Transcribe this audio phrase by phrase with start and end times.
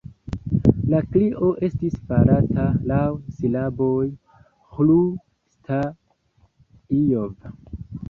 [0.93, 3.03] La krio estis farata laŭ
[3.37, 4.09] silaboj:
[4.75, 7.51] "Ĥru-Sta-ljov!